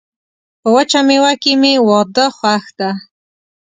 [0.61, 2.89] په وچه میوه کي مي واده خوښ ده.